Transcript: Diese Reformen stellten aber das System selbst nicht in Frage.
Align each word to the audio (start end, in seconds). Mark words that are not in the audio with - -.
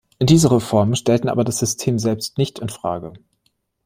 Diese 0.19 0.49
Reformen 0.49 0.95
stellten 0.95 1.29
aber 1.29 1.43
das 1.43 1.59
System 1.59 1.99
selbst 1.99 2.39
nicht 2.39 2.57
in 2.57 2.69
Frage. 2.69 3.13